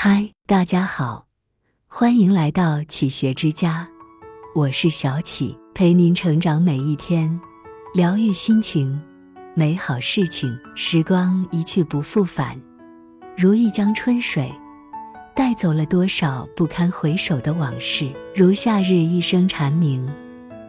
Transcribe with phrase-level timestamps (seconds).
[0.00, 1.26] 嗨，大家好，
[1.88, 3.84] 欢迎来到启学之家，
[4.54, 7.28] 我是小启，陪您成长每一天，
[7.94, 8.96] 疗愈心情，
[9.56, 10.56] 美好事情。
[10.76, 12.56] 时光一去不复返，
[13.36, 14.48] 如一江春水，
[15.34, 18.06] 带走了多少不堪回首的往事；
[18.36, 20.08] 如夏日一声蝉鸣。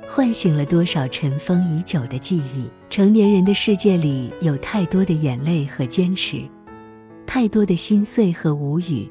[0.07, 2.67] 唤醒了多少尘封已久的记忆？
[2.89, 6.43] 成年人的世界里有太多的眼泪和坚持，
[7.27, 9.07] 太多的心碎和无语，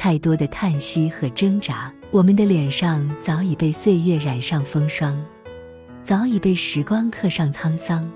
[0.00, 1.92] 太多的叹息和挣扎。
[2.10, 5.22] 我们的脸上早已被岁月染上风霜，
[6.02, 8.10] 早已被时光刻上沧桑。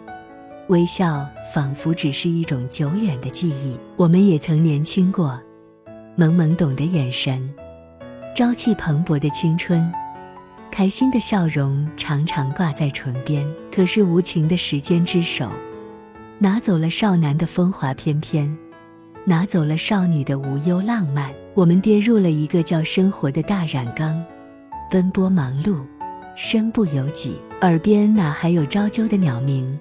[0.69, 3.77] 微笑仿佛只是一种久远的记忆。
[3.97, 5.39] 我们也曾年轻过，
[6.17, 7.53] 懵懵懂的眼神，
[8.35, 9.93] 朝气蓬勃的青春。
[10.71, 15.51] 开心的笑容常常挂在唇边，可是无情的时间之手，
[16.39, 18.57] 拿走了少男的风华翩翩，
[19.25, 21.31] 拿走了少女的无忧浪漫。
[21.55, 24.23] 我们跌入了一个叫生活的大染缸，
[24.91, 25.81] 奔波忙碌，
[26.37, 29.79] 身不由己，耳边哪还有朝啾的鸟鸣，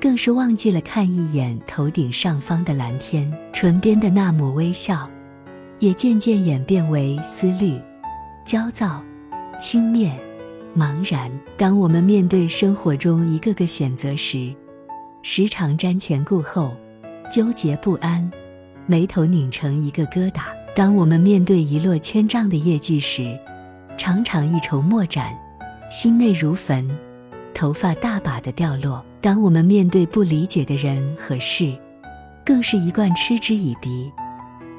[0.00, 3.32] 更是忘记了看一眼头顶上方的蓝天。
[3.52, 5.08] 唇边的那抹微笑，
[5.78, 7.80] 也渐渐演变为思虑、
[8.44, 9.00] 焦躁。
[9.56, 10.10] 轻蔑、
[10.76, 11.30] 茫然。
[11.56, 14.52] 当我们面对生活中一个个选择时，
[15.22, 16.74] 时常瞻前顾后，
[17.30, 18.28] 纠结不安，
[18.86, 20.42] 眉头拧成一个疙瘩；
[20.74, 23.38] 当我们面对一落千丈的业绩时，
[23.96, 25.32] 常常一筹莫展，
[25.90, 26.88] 心内如焚，
[27.54, 31.72] 头发大把的掉落；当我们面对不理解的人和事，
[32.44, 34.10] 更是一贯嗤之以鼻，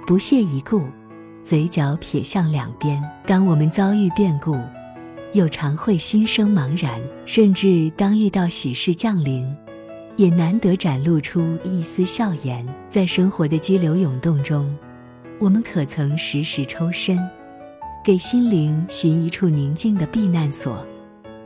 [0.05, 0.81] 不屑一顾。
[1.43, 2.99] 嘴角撇向两边。
[3.27, 4.59] 当我们遭遇变故，
[5.33, 9.47] 又常会心生茫然；甚至当遇到喜事降临，
[10.17, 12.65] 也难得展露出一丝笑颜。
[12.87, 14.73] 在生活的激流涌动中，
[15.39, 17.19] 我们可曾时时抽身，
[18.03, 20.85] 给心灵寻一处宁静的避难所，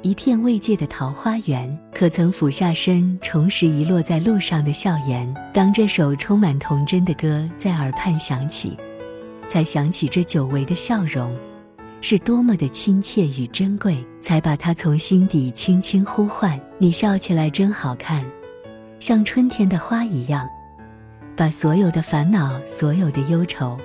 [0.02, 1.78] 一片慰藉的桃花源？
[1.94, 5.34] 可曾俯下身，重拾遗落在路上的笑颜？
[5.54, 8.78] 当这首充满童真的歌在耳畔响起。
[9.48, 11.36] 才想起这久违的笑容，
[12.02, 16.60] 是多么的亲切与珍贵，才把它从心底轻轻呼唤。
[16.78, 18.24] 你笑起来真好看，
[19.00, 20.48] 像春天的花一样，
[21.36, 23.80] 把所有的烦恼、所有的忧愁，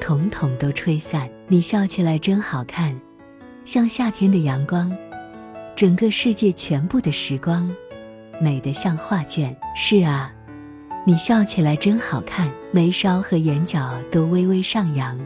[0.00, 1.28] 统统都吹散。
[1.48, 2.98] 你笑起来真好看，
[3.64, 4.96] 像夏天的阳光，
[5.74, 7.68] 整个世界全部的时光，
[8.40, 9.54] 美得像画卷。
[9.74, 10.32] 是啊。
[11.06, 15.18] 你笑起来真好看，眉梢和眼角都微微上扬，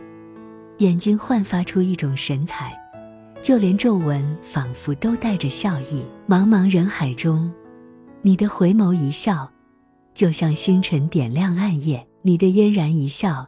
[0.79, 2.73] 眼睛焕发出一种神采，
[3.41, 6.05] 就连皱纹仿佛都带着笑意。
[6.29, 7.49] 茫茫人海中，
[8.21, 9.49] 你的回眸一笑，
[10.13, 13.47] 就像星辰点亮暗夜；你的嫣然一笑，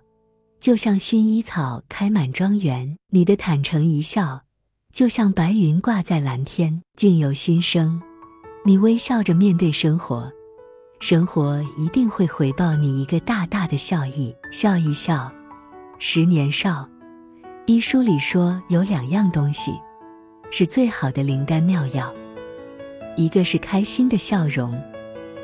[0.60, 4.40] 就像薰衣草开满庄园；你的坦诚一笑，
[4.92, 6.80] 就像白云挂在蓝天。
[6.96, 8.00] 境由心生，
[8.64, 10.30] 你微笑着面对生活。
[11.00, 15.32] 生活一定会回报你一个大大的笑意，笑一笑，
[15.98, 16.88] 十年少。
[17.66, 19.72] 医书里说有两样东西，
[20.50, 22.12] 是最好的灵丹妙药，
[23.16, 24.78] 一个是开心的笑容，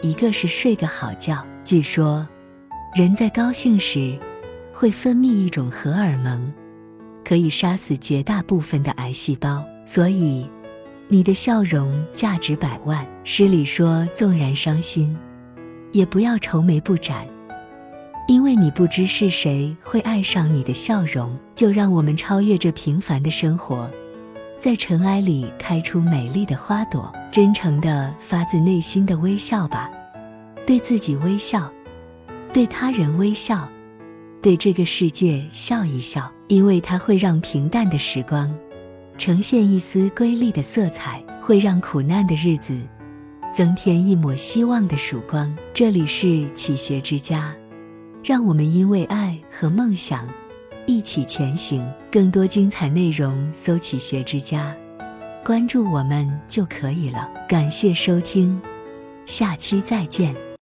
[0.02, 1.44] 一个是睡个好觉。
[1.64, 2.26] 据说，
[2.94, 4.18] 人在高兴时，
[4.72, 6.52] 会分泌一种荷尔蒙，
[7.24, 9.64] 可以杀死绝大部分的癌细胞。
[9.84, 10.48] 所以，
[11.08, 13.06] 你的笑容价值百万。
[13.24, 15.16] 诗里说，纵然伤心。
[15.92, 17.26] 也不要愁眉不展，
[18.28, 21.36] 因为你不知是谁会爱上你的笑容。
[21.54, 23.90] 就让我们超越这平凡的生活，
[24.58, 29.90] 在尘埃里开出美丽的花朵，真诚的、发自内心的微笑吧。
[30.66, 31.70] 对自己微笑，
[32.52, 33.68] 对他人微笑，
[34.42, 38.52] 对这个世界笑一笑，因为它会让平淡的时光
[39.18, 42.76] 呈现一丝瑰丽的色彩，会让苦难的日子。
[43.54, 45.54] 增添一抹希望的曙光。
[45.72, 47.54] 这里是启学之家，
[48.22, 50.28] 让我们因为爱和梦想
[50.86, 51.84] 一起前行。
[52.10, 54.74] 更多精彩内容，搜“起学之家”，
[55.44, 57.28] 关注我们就可以了。
[57.48, 58.60] 感谢收听，
[59.26, 60.45] 下期再见。